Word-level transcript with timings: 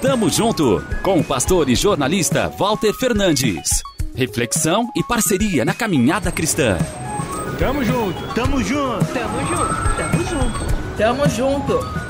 Tamo 0.00 0.30
junto 0.30 0.82
com 1.02 1.20
o 1.20 1.24
pastor 1.24 1.68
e 1.68 1.74
jornalista 1.74 2.48
Walter 2.48 2.94
Fernandes. 2.94 3.82
Reflexão 4.14 4.90
e 4.96 5.04
parceria 5.04 5.66
na 5.66 5.74
caminhada 5.74 6.32
cristã. 6.32 6.78
Tamo 7.58 7.84
junto, 7.84 8.34
tamo 8.34 8.62
junto, 8.62 9.04
tamo 9.12 9.38
junto, 9.46 9.96
tamo 9.96 10.24
junto, 10.24 10.96
tamo 10.96 11.28
junto. 11.28 12.06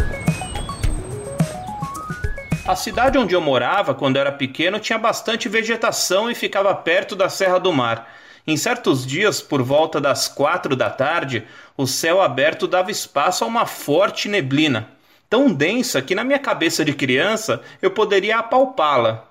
A 2.65 2.77
cidade 2.77 3.19
onde 3.19 3.35
eu 3.35 3.41
morava 3.41 3.93
quando 3.93 4.17
era 4.17 4.31
pequeno 4.31 4.79
tinha 4.79 4.99
bastante 4.99 5.49
vegetação 5.49 6.31
e 6.31 6.37
ficava 6.37 6.73
perto 6.73 7.17
da 7.17 7.29
Serra 7.29 7.59
do 7.59 7.73
Mar. 7.73 8.09
Em 8.47 8.57
certos 8.57 9.05
dias, 9.05 9.41
por 9.41 9.61
volta 9.61 10.01
das 10.01 10.29
quatro 10.29 10.77
da 10.77 10.89
tarde, 10.89 11.45
o 11.77 11.85
céu 11.85 12.23
aberto 12.23 12.69
dava 12.69 12.93
espaço 12.93 13.43
a 13.43 13.47
uma 13.49 13.67
forte 13.67 14.29
neblina 14.29 14.96
tão 15.29 15.53
densa 15.53 16.01
que 16.03 16.15
na 16.15 16.25
minha 16.25 16.39
cabeça 16.39 16.85
de 16.85 16.93
criança 16.93 17.63
eu 17.81 17.91
poderia 17.91 18.39
apalpá-la. 18.39 19.29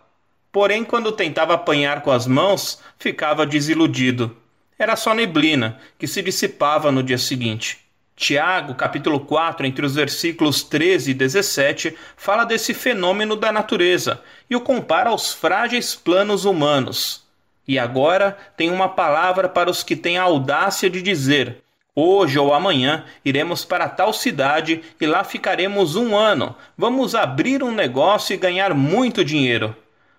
Porém, 0.52 0.84
quando 0.84 1.12
tentava 1.12 1.54
apanhar 1.54 2.02
com 2.02 2.12
as 2.12 2.26
mãos, 2.26 2.82
ficava 2.98 3.46
desiludido. 3.46 4.36
Era 4.78 4.96
só 4.96 5.14
neblina, 5.14 5.80
que 5.98 6.08
se 6.08 6.22
dissipava 6.22 6.92
no 6.92 7.04
dia 7.04 7.18
seguinte. 7.18 7.86
Tiago, 8.16 8.76
capítulo 8.76 9.20
4, 9.20 9.66
entre 9.66 9.86
os 9.86 9.96
versículos 9.96 10.64
13 10.64 11.12
e 11.12 11.14
17, 11.14 11.98
fala 12.16 12.46
desse 12.46 12.74
fenômeno 12.74 13.36
da 13.36 13.52
natureza 13.52 14.22
e 14.50 14.56
o 14.56 14.62
compara 14.62 15.10
aos 15.10 15.34
frágeis 15.34 15.94
planos 15.94 16.46
humanos. 16.46 17.26
E 17.68 17.78
agora 17.78 18.38
tem 18.56 18.72
uma 18.72 18.88
palavra 18.88 19.50
para 19.50 19.70
os 19.70 19.84
que 19.84 19.98
têm 19.98 20.18
a 20.18 20.24
audácia 20.24 20.90
de 20.90 21.02
dizer: 21.02 21.58
Hoje 21.98 22.38
ou 22.38 22.54
amanhã 22.54 23.06
iremos 23.24 23.64
para 23.64 23.88
tal 23.88 24.12
cidade 24.12 24.82
e 25.00 25.06
lá 25.06 25.24
ficaremos 25.24 25.96
um 25.96 26.14
ano. 26.18 26.54
Vamos 26.78 27.16
abrir 27.16 27.64
um 27.64 27.72
negócio 27.72 28.34
e 28.34 28.38
ganhar 28.38 28.74
muito 28.74 29.24
dinheiro. 29.24 29.74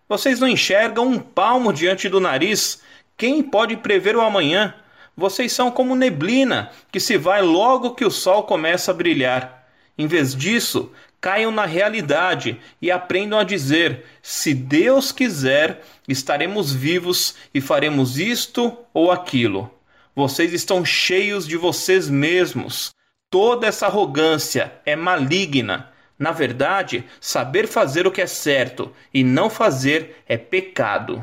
Vocês 0.08 0.40
não 0.40 0.48
enxergam 0.48 1.06
um 1.06 1.18
palmo 1.18 1.74
diante 1.74 2.08
do 2.08 2.18
nariz? 2.18 2.82
Quem 3.14 3.42
pode 3.42 3.76
prever 3.76 4.16
o 4.16 4.22
amanhã? 4.22 4.74
Vocês 5.14 5.52
são 5.52 5.70
como 5.70 5.94
neblina, 5.94 6.70
que 6.90 6.98
se 6.98 7.18
vai 7.18 7.42
logo 7.42 7.94
que 7.94 8.06
o 8.06 8.10
sol 8.10 8.44
começa 8.44 8.90
a 8.90 8.94
brilhar. 8.94 9.66
Em 9.98 10.06
vez 10.06 10.34
disso, 10.34 10.90
caiam 11.20 11.50
na 11.50 11.66
realidade 11.66 12.58
e 12.80 12.90
aprendam 12.90 13.38
a 13.38 13.44
dizer: 13.44 14.04
se 14.22 14.54
Deus 14.54 15.12
quiser, 15.12 15.82
estaremos 16.08 16.72
vivos 16.72 17.34
e 17.52 17.60
faremos 17.60 18.18
isto 18.18 18.76
ou 18.94 19.10
aquilo. 19.10 19.70
Vocês 20.16 20.54
estão 20.54 20.82
cheios 20.82 21.46
de 21.46 21.58
vocês 21.58 22.08
mesmos. 22.08 22.90
Toda 23.30 23.66
essa 23.66 23.84
arrogância 23.84 24.72
é 24.86 24.96
maligna. 24.96 25.92
Na 26.18 26.32
verdade, 26.32 27.04
saber 27.20 27.68
fazer 27.68 28.06
o 28.06 28.10
que 28.10 28.22
é 28.22 28.26
certo 28.26 28.90
e 29.12 29.22
não 29.22 29.50
fazer 29.50 30.24
é 30.26 30.38
pecado. 30.38 31.22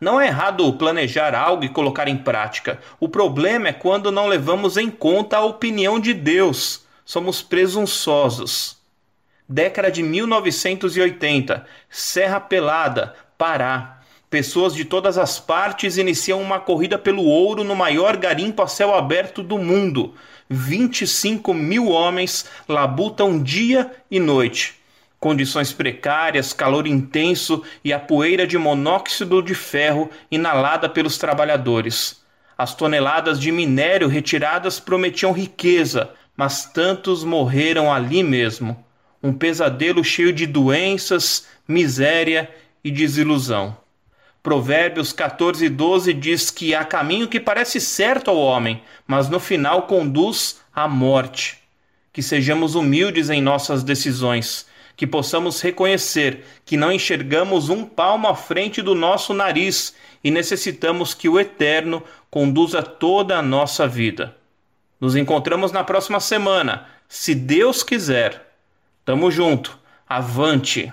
Não 0.00 0.18
é 0.18 0.28
errado 0.28 0.72
planejar 0.72 1.34
algo 1.34 1.64
e 1.64 1.68
colocar 1.68 2.08
em 2.08 2.16
prática. 2.16 2.80
O 2.98 3.10
problema 3.10 3.68
é 3.68 3.74
quando 3.74 4.10
não 4.10 4.26
levamos 4.26 4.78
em 4.78 4.90
conta 4.90 5.36
a 5.36 5.44
opinião 5.44 6.00
de 6.00 6.14
Deus. 6.14 6.86
Somos 7.04 7.42
presunçosos. 7.42 8.78
Década 9.46 9.90
de 9.90 10.02
1980, 10.02 11.66
Serra 11.90 12.40
Pelada, 12.40 13.14
Pará. 13.36 13.99
Pessoas 14.30 14.72
de 14.76 14.84
todas 14.84 15.18
as 15.18 15.40
partes 15.40 15.98
iniciam 15.98 16.40
uma 16.40 16.60
corrida 16.60 16.96
pelo 16.96 17.24
ouro 17.24 17.64
no 17.64 17.74
maior 17.74 18.16
garimpo 18.16 18.62
a 18.62 18.68
céu 18.68 18.94
aberto 18.94 19.42
do 19.42 19.58
mundo. 19.58 20.14
25 20.48 21.52
mil 21.52 21.88
homens 21.88 22.46
labutam 22.68 23.42
dia 23.42 23.90
e 24.08 24.20
noite. 24.20 24.76
Condições 25.18 25.72
precárias, 25.72 26.52
calor 26.52 26.86
intenso 26.86 27.64
e 27.84 27.92
a 27.92 27.98
poeira 27.98 28.46
de 28.46 28.56
monóxido 28.56 29.42
de 29.42 29.52
ferro 29.52 30.08
inalada 30.30 30.88
pelos 30.88 31.18
trabalhadores. 31.18 32.22
As 32.56 32.72
toneladas 32.72 33.40
de 33.40 33.50
minério 33.50 34.06
retiradas 34.06 34.78
prometiam 34.78 35.32
riqueza, 35.32 36.08
mas 36.36 36.66
tantos 36.66 37.24
morreram 37.24 37.92
ali 37.92 38.22
mesmo. 38.22 38.84
Um 39.20 39.32
pesadelo 39.32 40.04
cheio 40.04 40.32
de 40.32 40.46
doenças, 40.46 41.48
miséria 41.66 42.48
e 42.84 42.92
desilusão. 42.92 43.76
Provérbios 44.42 45.12
14, 45.12 45.68
12 45.68 46.14
diz 46.14 46.50
que 46.50 46.74
há 46.74 46.82
caminho 46.84 47.28
que 47.28 47.38
parece 47.38 47.78
certo 47.78 48.30
ao 48.30 48.38
homem, 48.38 48.82
mas 49.06 49.28
no 49.28 49.38
final 49.38 49.82
conduz 49.82 50.60
à 50.74 50.88
morte. 50.88 51.58
Que 52.10 52.22
sejamos 52.22 52.74
humildes 52.74 53.28
em 53.28 53.42
nossas 53.42 53.82
decisões, 53.82 54.66
que 54.96 55.06
possamos 55.06 55.60
reconhecer 55.60 56.44
que 56.64 56.76
não 56.76 56.90
enxergamos 56.90 57.68
um 57.68 57.84
palmo 57.84 58.28
à 58.28 58.34
frente 58.34 58.80
do 58.80 58.94
nosso 58.94 59.34
nariz 59.34 59.94
e 60.24 60.30
necessitamos 60.30 61.12
que 61.12 61.28
o 61.28 61.38
Eterno 61.38 62.02
conduza 62.30 62.82
toda 62.82 63.38
a 63.38 63.42
nossa 63.42 63.86
vida. 63.86 64.36
Nos 64.98 65.16
encontramos 65.16 65.70
na 65.70 65.84
próxima 65.84 66.20
semana, 66.20 66.86
se 67.08 67.34
Deus 67.34 67.82
quiser. 67.82 68.54
Tamo 69.04 69.30
junto. 69.30 69.78
Avante! 70.08 70.92